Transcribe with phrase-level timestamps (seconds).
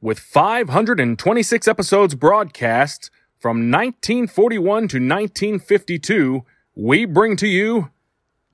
[0.00, 3.10] with 526 episodes broadcast
[3.40, 6.44] from 1941 to 1952,
[6.76, 7.90] we bring to you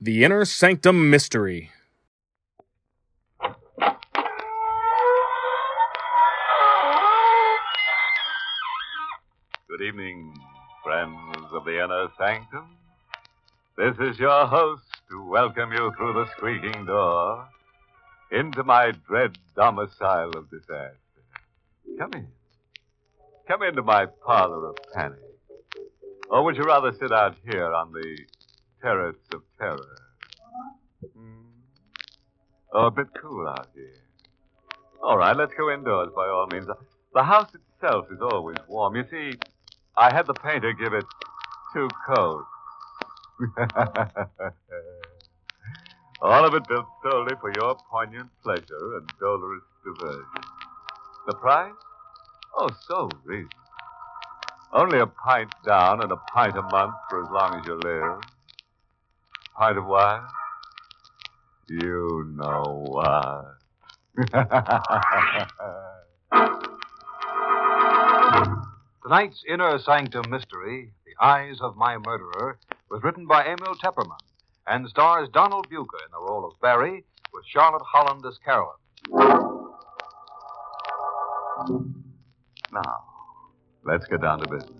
[0.01, 1.69] The Inner Sanctum Mystery.
[9.67, 10.33] Good evening,
[10.83, 12.75] friends of the Inner Sanctum.
[13.77, 17.47] This is your host to welcome you through the squeaking door
[18.31, 21.04] into my dread domicile of disaster.
[21.97, 22.27] Come in.
[23.47, 25.19] Come into my parlor of panic.
[26.29, 28.17] Or would you rather sit out here on the
[28.81, 29.97] terrace of terror?
[31.15, 31.45] Hmm?
[32.73, 33.93] Oh, a bit cool out here.
[35.01, 36.67] All right, let's go indoors by all means.
[37.13, 38.95] The house itself is always warm.
[38.95, 39.37] You see,
[39.95, 41.05] I had the painter give it
[41.73, 42.47] two coats.
[46.21, 50.25] all of it built solely for your poignant pleasure and dolorous diversion.
[51.27, 51.73] The price?
[52.55, 53.49] Oh, so reasonable.
[54.71, 58.21] Only a pint down and a pint a month for as long as you live.
[59.57, 60.21] Pint of what?
[61.67, 63.55] You know what.
[69.03, 72.59] Tonight's Inner Sanctum Mystery, The Eyes of My Murderer,
[72.91, 74.19] was written by Emil Tepperman
[74.67, 77.03] and stars Donald Buka in the role of Barry
[77.33, 79.54] with Charlotte Holland as Carolyn.
[81.57, 83.03] Now,
[83.85, 84.73] let's get down to business.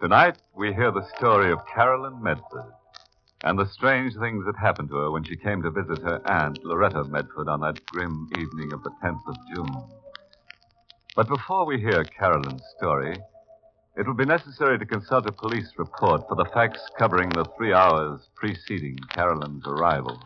[0.00, 2.72] Tonight, we hear the story of Carolyn Medford
[3.42, 6.58] and the strange things that happened to her when she came to visit her aunt,
[6.64, 9.84] Loretta Medford, on that grim evening of the 10th of June.
[11.14, 13.16] But before we hear Carolyn's story,
[13.96, 17.72] it will be necessary to consult a police report for the facts covering the three
[17.72, 20.20] hours preceding Carolyn's arrival.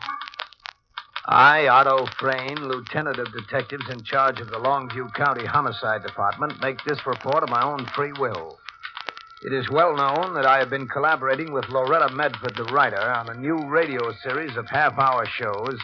[1.25, 6.83] I, Otto Frayne, Lieutenant of Detectives in charge of the Longview County Homicide Department, make
[6.83, 8.57] this report of my own free will.
[9.43, 13.29] It is well known that I have been collaborating with Loretta Medford, the writer, on
[13.29, 15.79] a new radio series of half hour shows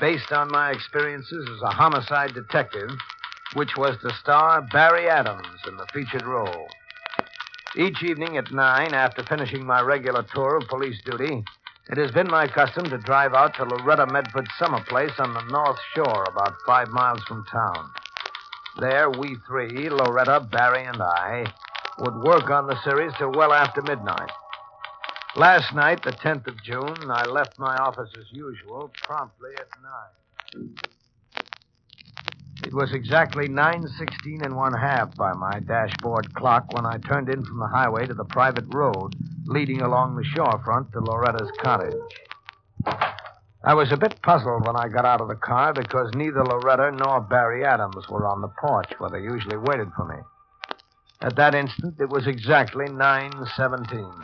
[0.00, 2.90] based on my experiences as a homicide detective,
[3.54, 6.66] which was to star Barry Adams in the featured role.
[7.74, 11.42] Each evening at nine, after finishing my regular tour of police duty,
[11.90, 15.42] it has been my custom to drive out to Loretta Medford's summer place on the
[15.50, 17.90] North Shore, about five miles from town.
[18.80, 21.44] There, we three, Loretta, Barry, and I,
[21.98, 24.30] would work on the series till well after midnight.
[25.36, 30.74] Last night, the 10th of June, I left my office as usual, promptly at nine.
[32.64, 37.44] It was exactly 9.16 and one half by my dashboard clock when I turned in
[37.44, 39.14] from the highway to the private road
[39.46, 41.94] leading along the shorefront to Loretta's cottage.
[43.66, 46.90] I was a bit puzzled when I got out of the car because neither Loretta
[46.92, 50.16] nor Barry Adams were on the porch where they usually waited for me.
[51.22, 54.22] At that instant, it was exactly 9.17.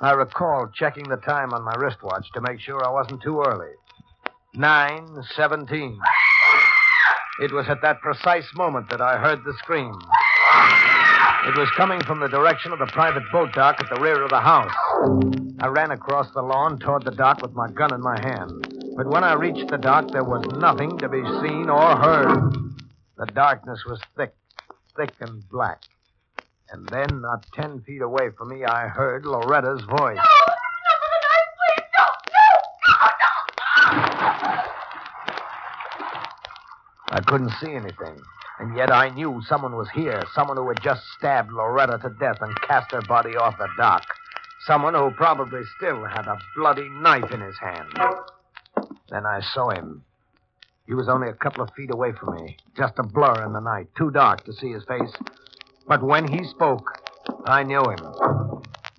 [0.00, 3.70] I recall checking the time on my wristwatch to make sure I wasn't too early.
[4.56, 5.96] 9.17.
[7.42, 9.96] It was at that precise moment that I heard the scream.
[11.46, 14.30] It was coming from the direction of the private boat dock at the rear of
[14.30, 14.74] the house.
[15.60, 18.50] I ran across the lawn toward the dock with my gun in my hand.
[18.96, 22.52] But when I reached the dock, there was nothing to be seen or heard.
[23.16, 24.34] The darkness was thick,
[24.96, 25.82] thick and black.
[26.70, 30.18] And then, not ten feet away from me, I heard Loretta's voice.
[37.08, 38.20] I couldn't see anything.
[38.58, 40.22] And yet I knew someone was here.
[40.34, 44.02] Someone who had just stabbed Loretta to death and cast her body off the dock.
[44.66, 47.92] Someone who probably still had a bloody knife in his hand.
[49.10, 50.02] Then I saw him.
[50.86, 53.60] He was only a couple of feet away from me, just a blur in the
[53.60, 55.12] night, too dark to see his face.
[55.86, 57.00] But when he spoke,
[57.44, 57.98] I knew him.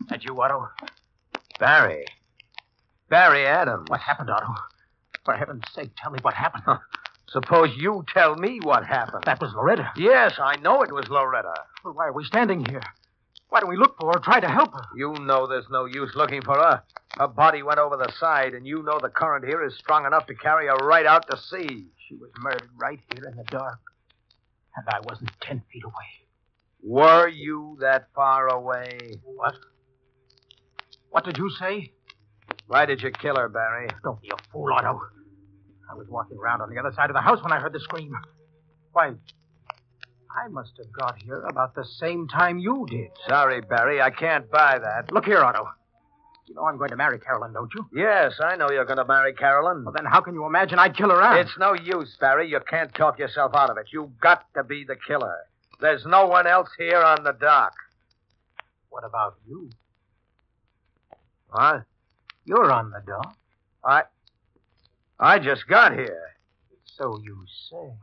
[0.09, 0.69] That you, Otto?
[1.59, 2.05] Barry.
[3.09, 3.89] Barry Adams.
[3.89, 4.53] What happened, Otto?
[5.25, 6.63] For heaven's sake, tell me what happened.
[7.29, 9.23] Suppose you tell me what happened.
[9.25, 9.91] That was Loretta.
[9.97, 11.53] Yes, I know it was Loretta.
[11.83, 12.81] Well, why are we standing here?
[13.49, 14.85] Why don't we look for her, try to help her?
[14.95, 16.83] You know there's no use looking for her.
[17.17, 20.25] Her body went over the side, and you know the current here is strong enough
[20.27, 21.87] to carry her right out to sea.
[22.07, 23.79] She was murdered right here in the dark.
[24.75, 25.93] And I wasn't ten feet away.
[26.83, 28.99] Were you that far away?
[29.23, 29.55] What?
[31.09, 31.91] What did you say?
[32.67, 33.87] Why did you kill her, Barry?
[34.03, 35.01] Don't be a fool, Otto.
[35.89, 37.79] I was walking around on the other side of the house when I heard the
[37.79, 38.13] scream.
[38.91, 43.09] Why, I must have got here about the same time you did.
[43.27, 45.11] Sorry, Barry, I can't buy that.
[45.11, 45.67] Look here, Otto.
[46.47, 47.85] You know I'm going to marry Carolyn, don't you?
[47.93, 49.83] Yes, I know you're going to marry Carolyn.
[49.83, 51.39] Well, then how can you imagine I'd kill her out?
[51.39, 52.49] It's no use, Barry.
[52.49, 53.87] You can't talk yourself out of it.
[53.91, 55.35] You've got to be the killer.
[55.81, 57.73] There's no one else here on the dock.
[58.89, 59.69] What about you?
[61.49, 61.83] What?
[62.45, 63.37] You're on the dock.
[63.83, 64.03] I.
[65.19, 66.23] I just got here.
[66.85, 67.93] So you say.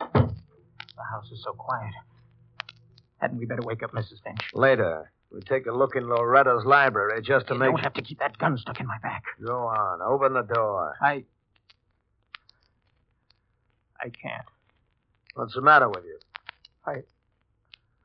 [0.00, 1.92] The house is so quiet.
[3.18, 4.22] Hadn't we better wake up Mrs.
[4.22, 4.40] Finch?
[4.54, 7.70] Later, We'll take a look in Loretta's library just to you make.
[7.70, 9.24] don't have to keep that gun stuck in my back.
[9.44, 10.00] Go on.
[10.00, 10.94] Open the door.
[11.02, 11.24] I.
[14.00, 14.44] I can't.
[15.34, 16.18] What's the matter with you?
[16.86, 17.02] I.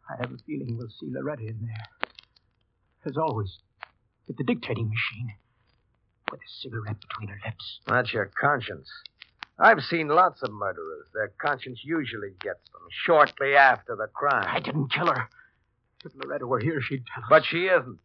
[0.10, 2.01] I have a feeling we'll see Loretta in there.
[3.06, 3.58] As always,
[4.28, 5.34] with the dictating machine.
[6.32, 7.80] With a cigarette between her lips.
[7.88, 8.88] That's your conscience.
[9.60, 11.08] I've seen lots of murderers.
[11.14, 14.46] Their conscience usually gets them shortly after the crime.
[14.48, 15.28] I didn't kill her.
[16.06, 17.30] If Loretta were here, she'd tell us.
[17.30, 18.00] But she isn't.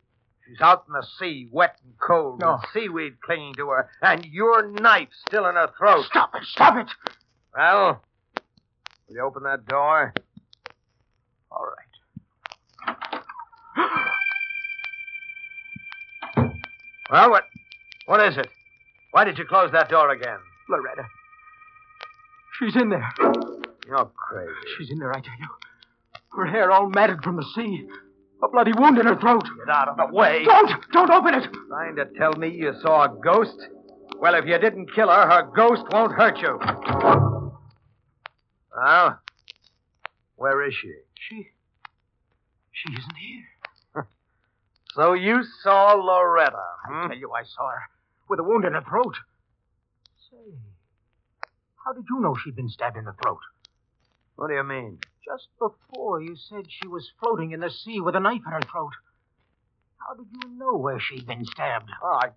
[0.46, 2.52] She's out in the sea, wet and cold, No.
[2.60, 6.04] with seaweed clinging to her, and your knife still in her throat.
[6.06, 6.44] Stop it!
[6.44, 6.92] Stop it!
[7.56, 8.02] Well,
[9.08, 10.12] will you open that door?
[11.50, 11.85] All right.
[17.10, 17.44] Well, what?
[18.06, 18.48] What is it?
[19.12, 20.38] Why did you close that door again?
[20.68, 21.04] Loretta.
[22.58, 23.08] She's in there.
[23.86, 24.52] You're crazy.
[24.78, 25.46] She's in there, I tell you.
[26.36, 27.86] Her hair all matted from the sea.
[28.42, 29.44] A bloody wound in her throat.
[29.58, 30.44] Get out of the way.
[30.44, 30.70] Don't!
[30.92, 31.48] Don't open it!
[31.68, 33.56] Trying to tell me you saw a ghost?
[34.18, 36.58] Well, if you didn't kill her, her ghost won't hurt you.
[38.76, 39.18] Well,
[40.36, 40.92] where is she?
[41.14, 41.48] She.
[42.72, 43.44] She isn't here.
[44.96, 47.08] So you saw Loretta, I hmm?
[47.08, 47.82] tell you, I saw her.
[48.30, 49.14] With a wound in her throat.
[50.30, 50.54] Say.
[51.84, 53.40] How did you know she'd been stabbed in the throat?
[54.36, 54.98] What do you mean?
[55.22, 58.60] Just before you said she was floating in the sea with a knife in her
[58.62, 58.92] throat.
[59.98, 61.90] How did you know where she'd been stabbed?
[62.02, 62.28] Oh, I,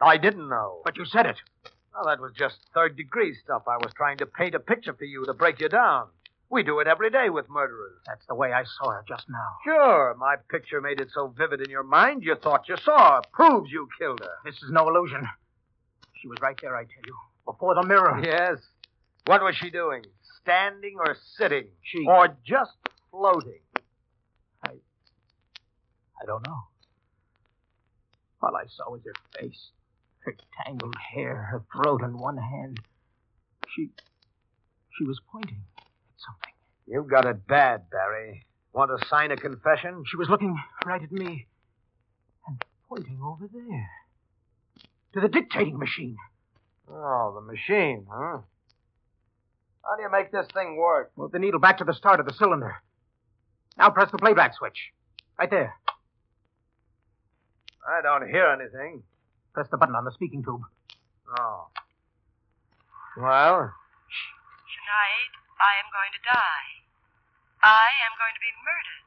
[0.00, 0.82] I didn't know.
[0.84, 1.36] But you said it.
[1.92, 3.62] Well, that was just third degree stuff.
[3.66, 6.06] I was trying to paint a picture for you to break you down.
[6.52, 7.98] We do it every day with murderers.
[8.06, 9.48] That's the way I saw her just now.
[9.64, 13.22] Sure, my picture made it so vivid in your mind you thought you saw her.
[13.32, 14.34] Proves you killed her.
[14.44, 15.26] This is no illusion.
[16.20, 17.16] She was right there, I tell you,
[17.46, 18.20] before the mirror.
[18.22, 18.58] Yes.
[19.24, 20.04] What was she doing?
[20.42, 21.68] Standing or sitting?
[21.82, 22.72] She- Or just
[23.10, 23.60] floating?
[24.62, 24.72] I
[26.20, 26.58] I don't know.
[28.42, 29.70] All I saw was her face,
[30.26, 32.78] her tangled hair, her throat, and one hand.
[33.74, 33.88] She.
[34.98, 35.62] She was pointing
[36.26, 36.54] something.
[36.86, 38.46] You got it bad, Barry.
[38.72, 40.04] Want to sign a confession?
[40.10, 41.46] She was looking right at me
[42.46, 43.88] and pointing over there
[45.14, 46.16] to the dictating machine.
[46.90, 48.38] Oh, the machine, huh?
[49.84, 51.12] How do you make this thing work?
[51.16, 52.76] Move the needle back to the start of the cylinder.
[53.76, 54.92] Now press the playback switch.
[55.38, 55.74] Right there.
[57.88, 59.02] I don't hear anything.
[59.54, 60.62] Press the button on the speaking tube.
[61.38, 61.66] Oh.
[63.16, 63.72] Well,
[64.72, 65.32] Tonight,
[65.62, 66.82] I am going to die.
[67.62, 69.06] I am going to be murdered.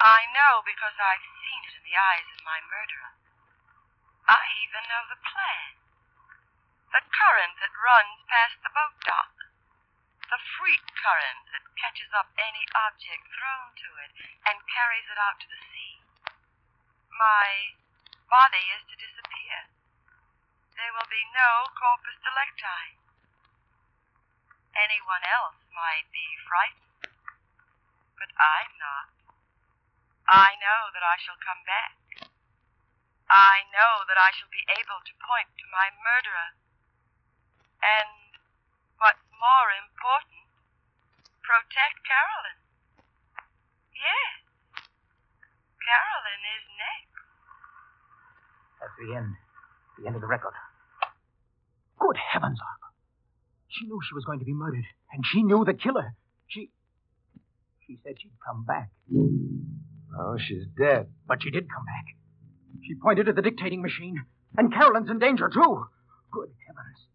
[0.00, 3.12] I know because I've seen it in the eyes of my murderer.
[4.24, 5.76] I even know the plan.
[6.96, 9.36] The current that runs past the boat dock.
[10.32, 14.12] The freak current that catches up any object thrown to it
[14.48, 16.00] and carries it out to the sea.
[17.12, 17.76] My
[18.32, 19.68] body is to disappear.
[20.80, 23.01] There will be no corpus delicti.
[24.72, 27.12] Anyone else might be frightened,
[28.16, 29.08] but I'm not.
[30.28, 31.96] I know that I shall come back.
[33.28, 36.56] I know that I shall be able to point to my murderer.
[37.84, 38.40] And
[38.96, 40.48] what's more important,
[41.44, 42.58] protect Carolyn.
[43.92, 44.40] Yes,
[45.80, 47.12] Carolyn is next.
[48.80, 49.36] That's the end.
[49.98, 50.54] The end of the record.
[51.98, 52.58] Good heavens.
[53.72, 56.14] She knew she was going to be murdered, and she knew the killer.
[56.46, 56.70] She.
[57.86, 58.90] She said she'd come back.
[60.18, 61.08] oh, she's dead.
[61.26, 62.04] But she did come back.
[62.86, 64.24] She pointed at the dictating machine,
[64.56, 65.86] and Carolyn's in danger, too.
[66.30, 67.06] Good heavens.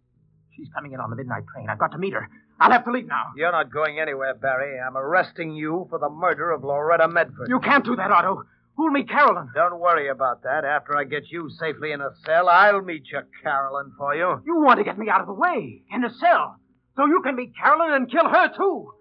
[0.56, 1.70] She's coming in on the midnight train.
[1.70, 2.28] I've got to meet her.
[2.60, 3.26] I'll have to leave now.
[3.36, 4.80] You're not going anywhere, Barry.
[4.80, 7.50] I'm arresting you for the murder of Loretta Medford.
[7.50, 8.44] You can't do that, Otto.
[8.78, 9.50] Who'll meet Carolyn?
[9.56, 10.64] Don't worry about that.
[10.64, 14.40] After I get you safely in a cell, I'll meet your Carolyn for you.
[14.46, 16.58] You want to get me out of the way, in a cell.
[16.96, 18.94] So you can meet Carolyn and kill her, too.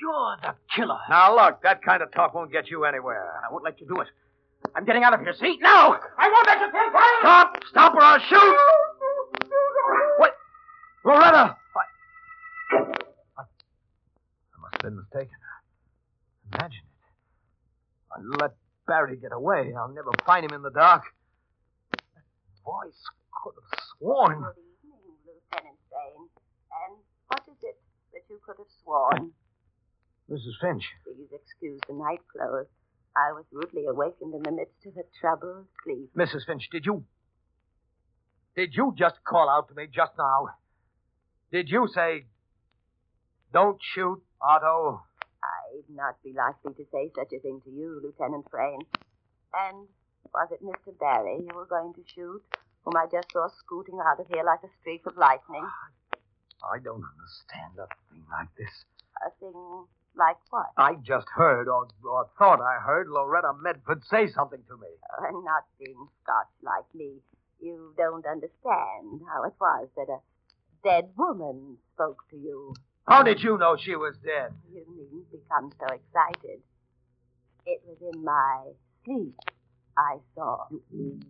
[0.00, 0.98] You're the killer.
[1.08, 3.30] Now, look, that kind of talk won't get you anywhere.
[3.48, 4.08] I won't let you do it.
[4.74, 5.34] I'm getting out of here.
[5.38, 5.58] See?
[5.60, 6.00] Now!
[6.18, 7.20] I won't let you kill Carolyn!
[7.20, 7.62] Stop!
[7.70, 8.56] Stop or I'll shoot!
[10.18, 10.34] What?
[11.04, 11.56] Loretta!
[11.76, 12.74] I...
[13.38, 13.42] I...
[13.42, 13.44] I
[14.60, 15.36] must have been mistaken.
[16.52, 16.88] Imagine it.
[18.10, 18.54] I let
[18.92, 19.72] Barry get away.
[19.72, 21.04] I'll never find him in the dark.
[21.92, 22.24] That
[22.62, 23.00] voice
[23.42, 24.44] could have sworn.
[24.44, 26.28] Good evening, Lieutenant Bain.
[26.84, 27.80] And what is it
[28.12, 29.32] that you could have sworn?
[30.30, 30.60] Mrs.
[30.60, 30.84] Finch.
[31.04, 32.66] Please excuse the night clothes.
[33.16, 36.10] I was rudely awakened in the midst of a troubled sleep.
[36.14, 36.44] Mrs.
[36.46, 37.02] Finch, did you.
[38.54, 40.48] Did you just call out to me just now?
[41.50, 42.26] Did you say.
[43.54, 45.00] Don't shoot, Otto?
[45.94, 48.80] Not be likely to say such a thing to you, Lieutenant Frayne.
[49.52, 49.88] And
[50.32, 50.98] was it Mr.
[50.98, 52.42] Barry you were going to shoot,
[52.84, 55.66] whom I just saw scooting out of here like a streak of lightning?
[56.64, 58.72] I don't understand a thing like this.
[59.26, 59.84] A thing
[60.16, 60.66] like what?
[60.76, 64.88] I just heard, or, or thought I heard, Loretta Medford say something to me.
[65.18, 67.20] Uh, not being Scotch like me,
[67.60, 70.18] you don't understand how it was that a
[70.84, 72.74] dead woman spoke to you.
[73.06, 74.52] How um, did you know she was dead?
[74.72, 76.60] You needn't become so excited.
[77.66, 78.64] It was in my
[79.04, 79.34] sleep
[79.96, 80.66] I saw.
[80.92, 81.20] You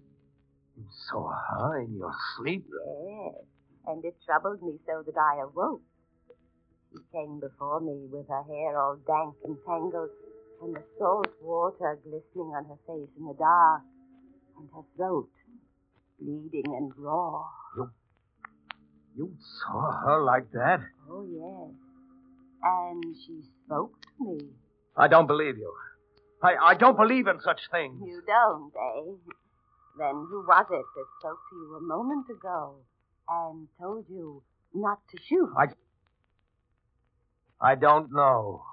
[1.11, 2.67] saw her in your sleep?
[2.71, 3.45] Yes,
[3.87, 5.83] and it troubled me so that I awoke.
[6.93, 10.11] She came before me with her hair all dank and tangled,
[10.63, 13.83] and the salt water glistening on her face in the dark,
[14.59, 15.29] and her throat
[16.21, 17.45] bleeding and raw.
[17.77, 17.91] You
[19.17, 20.81] saw her like that?
[21.11, 21.75] Oh, yes.
[22.63, 24.39] And she spoke to me.
[24.97, 25.73] I don't believe you.
[26.43, 28.01] I, I don't believe in such things.
[28.05, 29.13] You don't, eh?
[29.99, 32.77] Then who was it that spoke to you a moment ago
[33.29, 34.43] and told you
[34.75, 35.53] not to shoot?
[35.57, 35.67] I.
[37.61, 38.65] I don't know.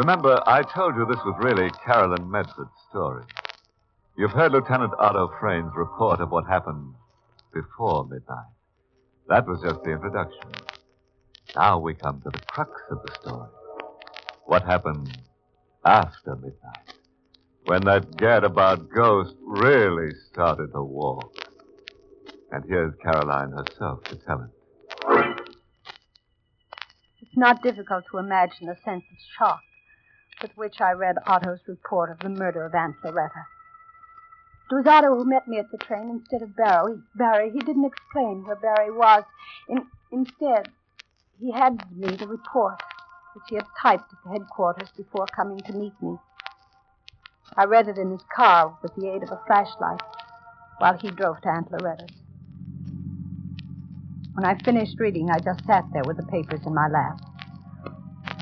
[0.00, 3.22] Remember, I told you this was really Carolyn Medford's story.
[4.16, 6.94] You've heard Lieutenant Otto Frayne's report of what happened
[7.52, 8.46] before midnight.
[9.28, 10.40] That was just the introduction.
[11.54, 13.50] Now we come to the crux of the story.
[14.46, 15.18] What happened
[15.84, 16.94] after midnight?
[17.66, 21.36] When that gadabout ghost really started to walk.
[22.52, 25.56] And here's Caroline herself to tell it.
[27.20, 29.60] It's not difficult to imagine the sense of shock
[30.42, 33.46] with which I read Otto's report of the murder of Aunt Loretta.
[34.70, 36.94] It was Otto who met me at the train instead of Barry.
[37.16, 39.24] Barry, he didn't explain where Barry was.
[39.68, 40.68] In, instead,
[41.40, 42.80] he handed me the report,
[43.34, 46.16] which he had typed at the headquarters before coming to meet me.
[47.56, 50.00] I read it in his car with the aid of a flashlight
[50.78, 52.16] while he drove to Aunt Loretta's.
[54.34, 57.20] When I finished reading, I just sat there with the papers in my lap.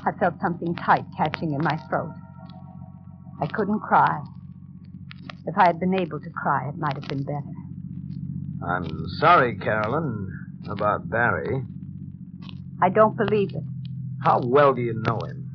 [0.05, 2.13] I felt something tight catching in my throat.
[3.41, 4.21] I couldn't cry.
[5.45, 7.53] If I had been able to cry, it might have been better.
[8.65, 10.29] I'm sorry, Carolyn,
[10.69, 11.63] about Barry.
[12.81, 13.63] I don't believe it.
[14.23, 15.49] How well do you know him?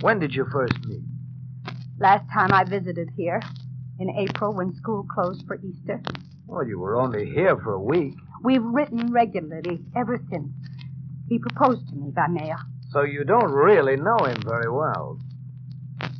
[0.00, 1.02] When did you first meet?
[1.98, 3.40] Last time I visited here,
[4.00, 6.00] in April when school closed for Easter.
[6.46, 8.14] Well, you were only here for a week.
[8.42, 10.50] We've written regularly ever since.
[11.28, 12.56] He proposed to me by mail.
[12.92, 15.18] So you don't really know him very well.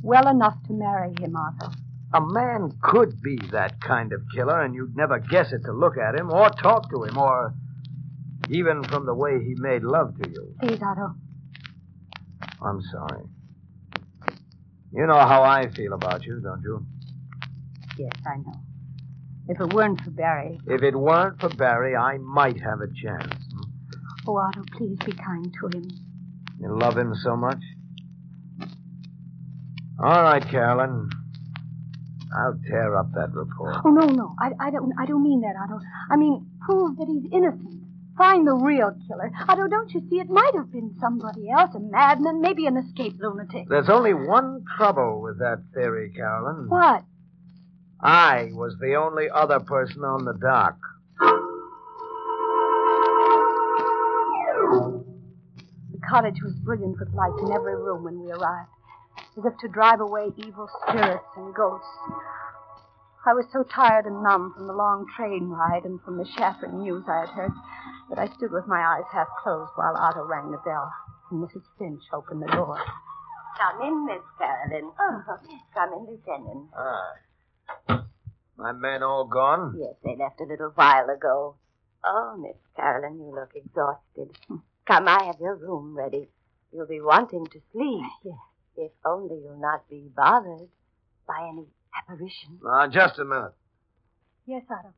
[0.02, 1.70] Well enough to marry him, Otto.
[2.14, 5.98] A man could be that kind of killer, and you'd never guess it to look
[5.98, 7.54] at him, or talk to him, or
[8.48, 10.54] even from the way he made love to you.
[10.60, 11.14] Please, Otto.
[12.62, 13.24] I'm sorry.
[14.94, 16.86] You know how I feel about you, don't you?
[17.98, 18.60] Yes, I know.
[19.48, 20.58] If it weren't for Barry.
[20.66, 23.34] If it weren't for Barry, I might have a chance.
[24.26, 25.88] Oh, Otto, please be kind to him.
[26.62, 27.60] You love him so much?
[29.98, 31.10] All right, Carolyn.
[32.34, 33.74] I'll tear up that report.
[33.84, 35.80] Oh no, no, I, I don't, I don't mean that, Otto.
[36.10, 37.82] I mean prove that he's innocent.
[38.16, 39.30] Find the real killer.
[39.48, 40.20] Otto, don't you see?
[40.20, 43.68] It might have been somebody else, a madman, maybe an escaped lunatic.
[43.68, 46.68] There's only one trouble with that theory, Carolyn.
[46.68, 47.04] What?
[48.00, 50.76] I was the only other person on the dock.
[56.12, 58.68] Cottage was brilliant with lights in every room when we arrived,
[59.38, 61.88] as if to drive away evil spirits and ghosts.
[63.24, 66.82] I was so tired and numb from the long train ride and from the shattering
[66.82, 67.52] news I had heard
[68.10, 70.92] that I stood with my eyes half closed while Otto rang the bell
[71.30, 71.64] and Mrs.
[71.78, 72.76] Finch opened the door.
[73.56, 74.92] Come in, Miss Carolyn.
[75.00, 75.22] Oh,
[75.72, 76.68] come in, Lieutenant.
[76.76, 78.04] Ah.
[78.58, 79.78] My men all gone?
[79.80, 81.56] Yes, they left a little while ago.
[82.04, 84.36] Oh, Miss Carolyn, you look exhausted.
[84.86, 86.28] Come, I have your room ready.
[86.72, 88.02] You'll be wanting to sleep.
[88.24, 88.34] Yes.
[88.76, 90.68] If only you'll not be bothered
[91.26, 92.58] by any apparition.
[92.62, 93.52] Now, just a minute.
[94.46, 94.92] Yes, Otto.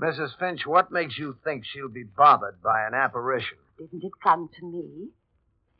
[0.00, 0.38] Mrs.
[0.38, 3.58] Finch, what makes you think she'll be bothered by an apparition?
[3.78, 5.08] Didn't it come to me?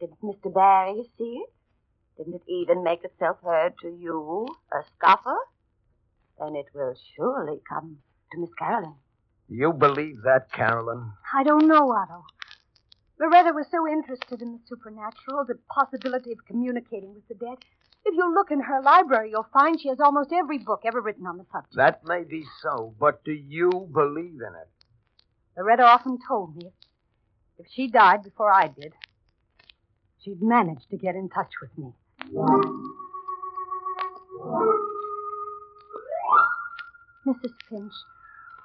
[0.01, 0.53] Didn't Mr.
[0.53, 1.53] Barry see it?
[2.19, 5.37] Didn't it even make itself heard to you, a scoffer?
[6.39, 7.99] Then it will surely come
[8.33, 8.95] to Miss Carolyn.
[9.49, 11.13] You believe that, Carolyn?
[11.33, 12.25] I don't know, Otto.
[13.23, 17.59] Loretta was so interested in the supernatural, the possibility of communicating with the dead.
[18.05, 21.29] If you look in her library, you'll find she has almost every book ever written
[21.29, 21.77] on the subject.
[21.77, 24.69] That may be so, but do you believe in it?
[25.57, 26.73] Loretta often told me
[27.59, 28.93] if, she died before I did,
[30.25, 31.93] she'd manage to get in touch with me.
[37.25, 37.53] Mrs.
[37.71, 37.93] Finch,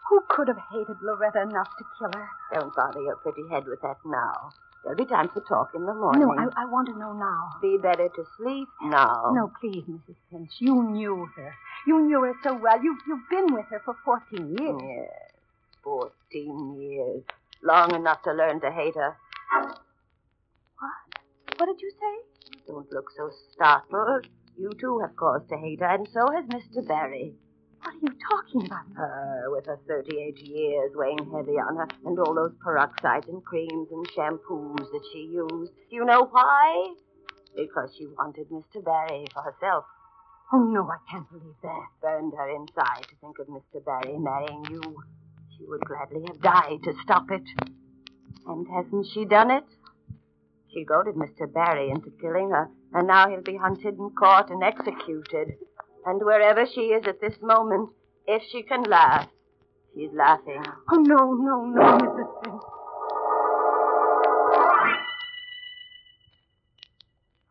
[0.10, 2.30] who could have hated Loretta enough to kill her?
[2.54, 4.52] Don't bother your pretty head with that now.
[4.84, 6.22] There'll be time for talk in the morning.
[6.22, 7.50] No, I, I want to know now.
[7.62, 9.32] Be better to sleep now.
[9.34, 10.16] No, please, Mrs.
[10.32, 10.52] Finch.
[10.60, 11.54] You knew her.
[11.86, 12.82] You knew her so well.
[12.82, 14.82] You, you've been with her for 14 years.
[14.82, 15.32] Yes,
[15.84, 17.24] fourteen years.
[17.64, 19.18] Long enough to learn to hate her.
[20.80, 21.58] What?
[21.58, 22.54] What did you say?
[22.68, 24.28] Don't look so startled.
[24.58, 26.88] You too have cause to hate her, and so has Mr.
[26.88, 27.34] Barry.
[27.82, 28.86] What are you talking about?
[28.96, 33.44] Her, uh, with her 38 years weighing heavy on her, and all those peroxides and
[33.44, 35.72] creams and shampoos that she used.
[35.90, 36.94] Do you know why?
[37.56, 38.84] Because she wanted Mr.
[38.84, 39.86] Barry for herself.
[40.54, 41.88] Oh, no, I can't believe that.
[42.02, 43.84] Burned her inside to think of Mr.
[43.84, 44.82] Barry marrying you.
[45.58, 47.44] She would gladly have died to stop it.
[48.46, 49.66] And hasn't she done it?
[50.74, 51.52] She goaded Mr.
[51.52, 55.58] Barry into killing her, and now he'll be hunted and caught and executed.
[56.08, 57.90] And wherever she is at this moment,
[58.26, 59.28] if she can laugh,
[59.94, 60.64] she's laughing.
[60.90, 62.44] Oh, no, no, no, Mrs.
[62.44, 62.62] Finch.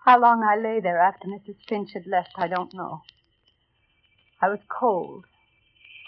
[0.07, 1.57] How long I lay there after Mrs.
[1.69, 3.03] Finch had left, I don't know.
[4.41, 5.27] I was cold,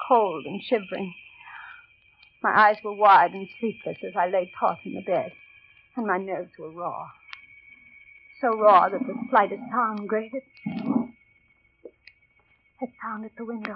[0.08, 1.12] cold and shivering.
[2.42, 5.32] My eyes were wide and sleepless as I lay taut in the bed,
[5.96, 7.08] and my nerves were raw.
[8.40, 10.44] So raw that the slightest sound grated.
[12.78, 13.74] Sound at the window.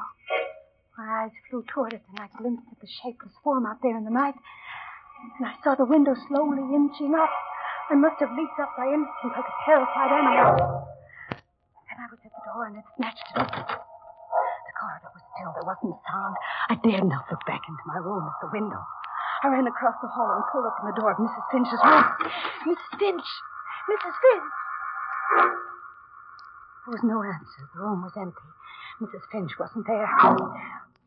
[0.95, 4.05] My eyes flew toward it, and I glimpsed at the shapeless form out there in
[4.05, 4.39] the night.
[5.39, 7.31] And I saw the window slowly inching up.
[7.91, 10.87] I must have leaped up by instinct like a terrified animal.
[11.35, 13.63] Then I was at the door, and it snatched it open.
[13.63, 15.51] The corridor was still.
[15.51, 16.37] There wasn't a sound.
[16.71, 18.87] I dared not look back into my room at the window.
[19.43, 21.43] I ran across the hall and pulled open the door of Mrs.
[21.51, 22.07] Finch's room.
[22.71, 22.91] Mrs.
[23.03, 23.29] Finch!
[23.91, 24.15] Mrs.
[24.15, 24.51] Finch!
[26.87, 27.67] There was no answer.
[27.75, 28.47] The room was empty.
[29.03, 29.23] Mrs.
[29.33, 30.09] Finch wasn't there.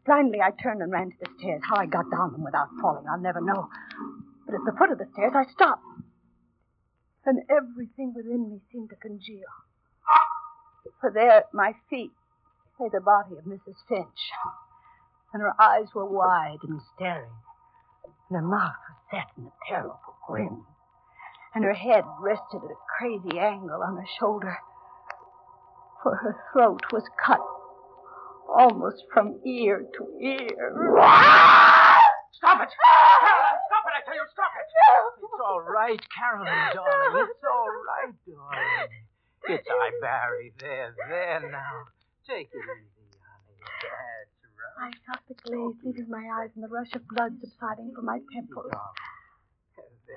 [0.06, 1.62] Blindly, I turned and ran to the stairs.
[1.64, 3.70] How I got down them without falling, I'll never know.
[4.46, 5.82] But at the foot of the stairs, I stopped.
[7.26, 9.48] And everything within me seemed to congeal.
[11.00, 12.12] For there at my feet
[12.80, 13.78] lay the body of Mrs.
[13.88, 14.32] Finch.
[15.34, 17.32] And her eyes were wide and staring.
[18.30, 20.64] And her mouth was set in a terrible grin.
[21.56, 24.58] And her head rested at a crazy angle on her shoulder.
[26.04, 27.40] For her throat was cut
[28.56, 30.72] almost from ear to ear.
[32.40, 32.72] Stop it!
[32.72, 33.94] Carolyn, stop it!
[33.96, 34.68] I tell you, stop it!
[35.20, 37.28] It's all right, Carolyn, darling.
[37.28, 38.92] It's all right, darling.
[39.48, 40.54] It's I, Barry.
[40.60, 41.86] There, there now.
[42.28, 43.60] Take it easy, honey.
[43.62, 44.34] That's
[44.80, 44.96] I right.
[45.06, 48.72] felt the glaze leaving my eyes and the rush of blood subsiding from my temples.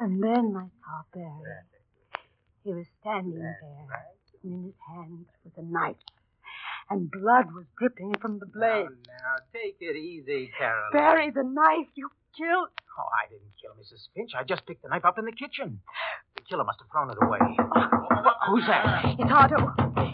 [0.00, 1.60] And then I saw Barry.
[2.64, 3.58] He was standing there.
[3.60, 3.86] there,
[4.44, 5.96] and in his hand was a knife.
[6.90, 8.88] And blood was dripping from the blade.
[9.06, 10.90] Now, now, take it easy, Carolyn.
[10.92, 12.68] Barry, the knife you killed.
[12.98, 14.08] Oh, I didn't kill Mrs.
[14.14, 14.32] Finch.
[14.34, 15.80] I just picked the knife up in the kitchen.
[16.36, 17.38] The killer must have thrown it away.
[18.48, 19.04] Who's that?
[19.20, 19.58] It's Otto.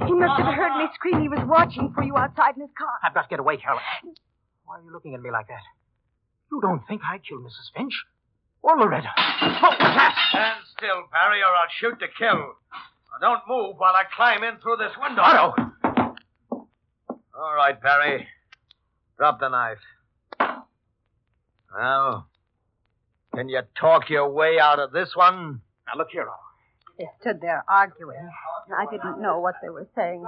[0.04, 1.22] He must have heard me scream.
[1.22, 2.92] He was watching for you outside in his car.
[3.02, 3.82] I've got to get away, Carolyn.
[4.64, 5.62] Why are you looking at me like that?
[6.50, 7.70] You don't think I killed Mrs.
[7.76, 7.94] Finch?
[8.62, 9.08] Or Loretta?
[9.16, 10.14] Oh, yes!
[10.30, 12.56] Stand still, Barry, or I'll shoot to kill.
[13.12, 15.22] Now, don't move while I climb in through this window.
[15.22, 15.54] Otto!
[17.36, 18.28] All right, Barry.
[19.18, 19.78] Drop the knife.
[21.76, 22.26] Now,
[23.34, 25.60] can you talk your way out of this one?
[25.86, 26.38] Now, look here, Otto.
[26.96, 28.30] They stood there arguing.
[28.70, 30.24] I didn't know what they were saying.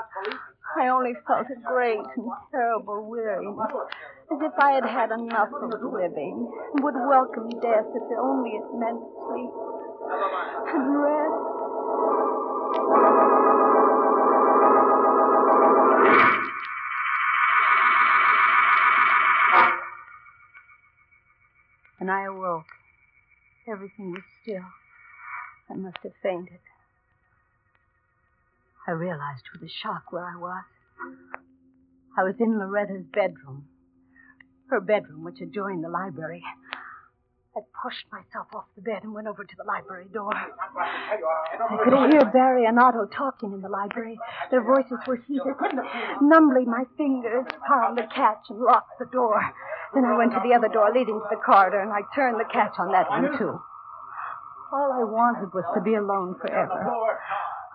[0.80, 3.70] I only felt a great and terrible weariness,
[4.32, 8.66] as if I had had enough of living and would welcome death if only it
[8.74, 9.54] meant sleep
[10.74, 11.25] and rest.
[22.06, 22.70] When I awoke,
[23.66, 24.62] everything was still.
[25.68, 26.60] I must have fainted.
[28.86, 30.62] I realized with a shock where I was.
[32.16, 33.66] I was in Loretta's bedroom.
[34.70, 36.44] Her bedroom, which adjoined the library.
[37.56, 40.32] I pushed myself off the bed and went over to the library door.
[40.32, 41.16] I
[41.82, 44.16] could hear Barry and Otto talking in the library.
[44.52, 45.56] Their voices were heated.
[46.20, 49.42] Numbly, my fingers found the catch and locked the door.
[49.94, 52.44] Then I went to the other door leading to the corridor, and I turned the
[52.44, 53.60] catch on that one, too.
[54.72, 56.84] All I wanted was to be alone forever.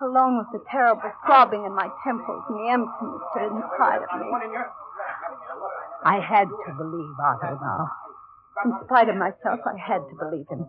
[0.02, 4.26] Alone with the terrible throbbing in my temples and the emptiness that inside of me.
[6.04, 7.90] I had to believe Otto now.
[8.64, 10.68] In spite of myself, I had to believe him.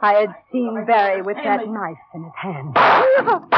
[0.00, 2.76] I had seen Barry with that knife in his hand.
[2.76, 3.48] Oh,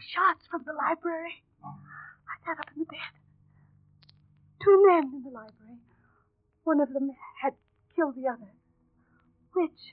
[0.00, 1.44] shots from the library.
[1.62, 3.23] I sat up in the bed.
[4.64, 5.78] Two men in the library.
[6.64, 7.10] One of them
[7.42, 7.52] had
[7.94, 8.50] killed the other.
[9.52, 9.92] Which?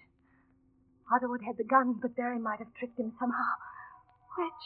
[1.14, 3.52] Otto had had the gun, but Barry might have tricked him somehow.
[4.38, 4.64] Which?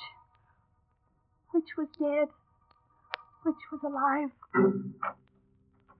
[1.51, 2.29] Which was dead?
[3.43, 4.29] Which was alive?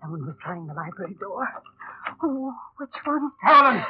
[0.02, 1.48] Someone was trying the library door.
[2.22, 3.32] Oh, which one?
[3.41, 3.84] Carolyn!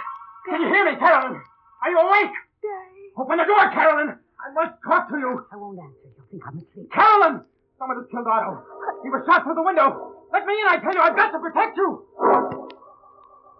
[0.47, 1.41] Can you hear me, Carolyn?
[1.84, 2.32] Are you awake?
[2.63, 3.12] Barry.
[3.17, 4.15] Open the door, Carolyn!
[4.39, 5.45] I must talk to you.
[5.51, 6.08] I won't answer.
[6.15, 6.91] You'll think I'm asleep.
[6.93, 7.43] Carolyn!
[7.78, 8.63] Someone has killed Otto.
[9.05, 10.17] He was shot through the window.
[10.33, 10.99] Let me in, I tell you.
[10.99, 12.01] I've got to protect you.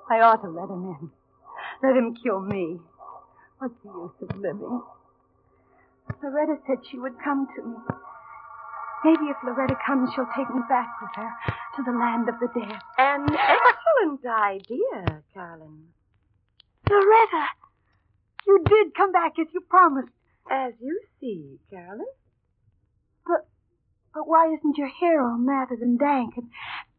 [0.10, 1.12] I ought to let him in.
[1.86, 2.80] Let him kill me.
[3.60, 4.82] What's the use of living?
[6.24, 7.78] Loretta said she would come to me.
[9.06, 11.30] Maybe if Loretta comes, she'll take me back with her
[11.78, 12.82] to the land of the dead.
[12.98, 15.94] An excellent idea, Carolyn.
[16.90, 17.46] Loretta!
[18.48, 20.10] You did come back as you promised.
[20.50, 22.10] As you see, Carolyn.
[24.16, 26.50] But why isn't your hair all matted and dank and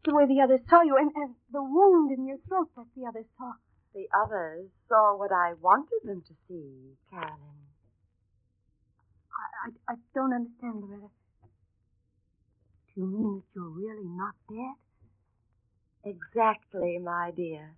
[0.05, 3.07] the way the others saw you and, and the wound in your throat that the
[3.07, 3.53] others saw?
[3.95, 7.65] The others saw what I wanted them to see, Carolyn.
[9.33, 11.09] I, I, I don't understand, Loretta.
[12.93, 14.77] Do you mean that you're really not dead?
[16.05, 17.73] Exactly, my dear.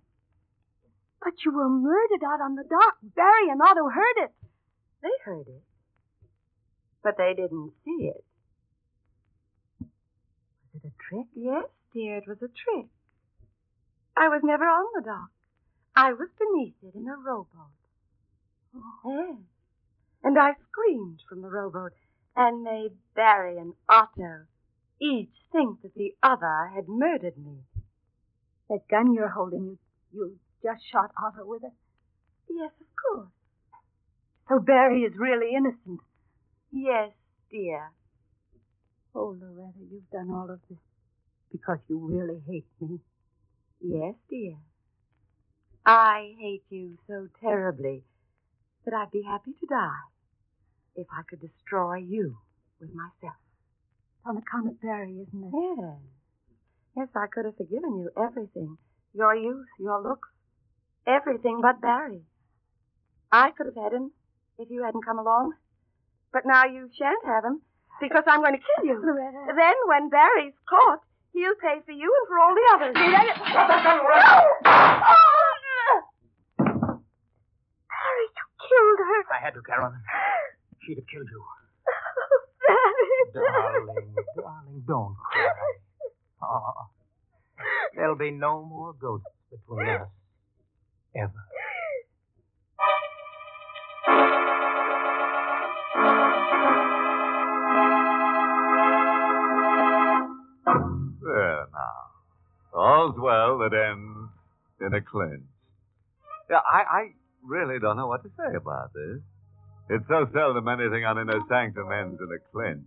[1.24, 2.98] But you were murdered out on the dock.
[3.02, 4.32] Barry and Otto heard it.
[5.02, 5.62] They heard it.
[7.02, 8.22] But they didn't see it.
[10.82, 11.26] It a trick?
[11.34, 12.86] Yes, dear, it was a trick.
[14.16, 15.30] I was never on the dock.
[15.94, 17.72] I was beneath it in a rowboat.
[18.74, 19.00] Oh.
[19.04, 19.38] Yes.
[20.22, 21.92] And I screamed from the rowboat
[22.36, 24.46] and made Barry and Otto
[25.00, 27.58] each think that the other had murdered me.
[28.68, 29.78] That gun you're holding, you,
[30.12, 31.72] you just shot Otto with it?
[32.48, 33.28] Yes, of course.
[34.48, 36.00] So Barry is really innocent.
[36.70, 37.10] Yes,
[37.50, 37.92] dear.
[39.14, 40.78] Oh, Loretta, you've done all of this
[41.50, 43.00] because you really hate me.
[43.80, 44.56] Yes, dear.
[45.84, 48.04] I hate you so terribly
[48.84, 50.06] that I'd be happy to die
[50.94, 52.36] if I could destroy you
[52.80, 53.36] with myself.
[54.24, 55.50] On account of Barry, isn't it?
[55.52, 55.96] Yes.
[56.96, 58.76] Yes, I could have forgiven you everything.
[59.14, 60.28] Your youth, your looks,
[61.06, 62.22] everything but Barry.
[63.32, 64.12] I could have had him
[64.58, 65.54] if you hadn't come along.
[66.32, 67.62] But now you shan't have him
[68.00, 68.96] because I'm going to kill you.
[68.98, 69.52] Loretta.
[69.54, 71.00] Then when Barry's caught,
[71.32, 72.94] he'll pay for you and for all the others.
[72.96, 74.40] Drop that gun, Loretta!
[77.90, 79.20] Barry, you killed her.
[79.30, 80.00] I had to, Carolyn.
[80.82, 81.42] She'd have killed you.
[81.42, 83.44] Oh, Barry.
[83.52, 85.50] Darling, darling, don't cry.
[86.42, 86.88] Oh,
[87.94, 90.08] there'll be no more ghosts between us.
[91.14, 91.32] Ever.
[103.60, 104.28] That ends
[104.80, 105.46] in a clinch.
[106.48, 107.02] Yeah, I, I
[107.44, 109.20] really don't know what to say about this.
[109.90, 112.86] It's so seldom anything on Inner Sanctum ends in a clinch.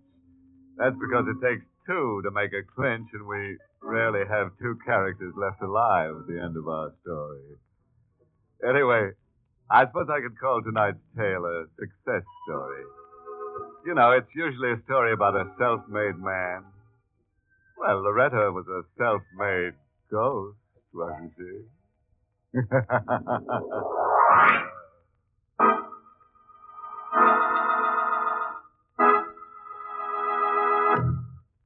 [0.77, 5.33] That's because it takes two to make a clinch, and we rarely have two characters
[5.35, 7.59] left alive at the end of our story.
[8.63, 9.11] Anyway,
[9.69, 12.83] I suppose I could call tonight's tale a success story.
[13.85, 16.63] You know, it's usually a story about a self-made man.
[17.77, 19.73] Well, Loretta was a self-made
[20.09, 20.57] ghost,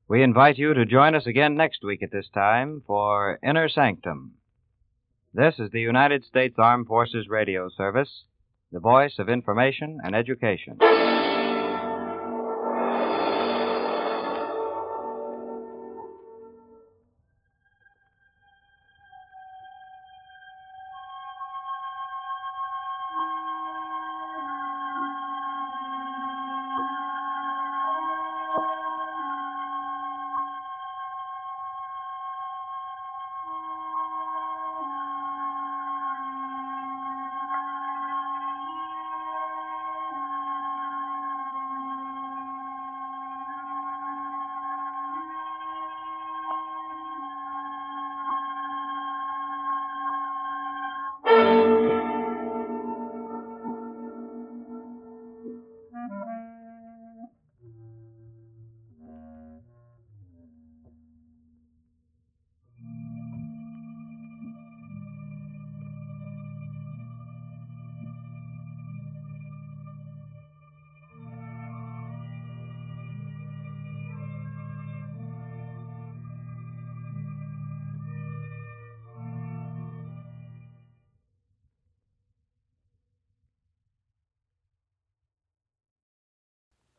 [0.09, 4.35] We invite you to join us again next week at this time for Inner Sanctum.
[5.33, 8.23] This is the United States Armed Forces Radio Service,
[8.71, 10.77] the voice of information and education.